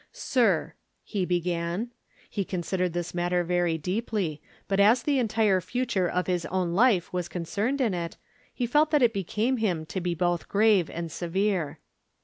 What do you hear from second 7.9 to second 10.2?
it he felt that it became him to be